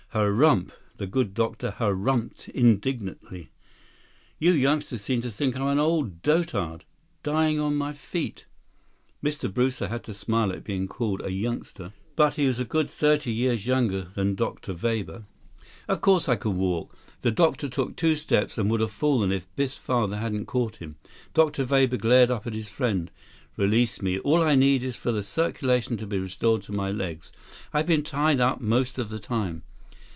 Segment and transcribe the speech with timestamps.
[0.13, 3.49] "Hurrumph!" the good doctor hurrumphed indignantly.
[4.39, 6.83] "You youngsters seem to think I'm an old dotard,
[7.23, 8.45] dying on my feet."
[9.23, 9.49] Mr.
[9.49, 11.93] Brewster had to smile at being called a youngster.
[12.17, 14.73] But he was a good thirty years younger than Dr.
[14.73, 15.23] Weber.
[15.87, 19.31] 158 "Of course I can walk!" The doctor took two steps, and would have fallen
[19.31, 20.97] if Biff's father hadn't caught him.
[21.33, 21.63] Dr.
[21.63, 23.09] Weber glared up at his friend.
[23.55, 24.19] "Release me.
[24.19, 27.31] All I need is for the circulation to be restored to my legs.
[27.73, 29.63] I've been tied up most of the time."